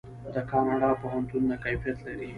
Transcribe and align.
د 0.33 0.35
کاناډا 0.51 0.89
پوهنتونونه 1.01 1.55
کیفیت 1.63 1.97
لري. 2.07 2.29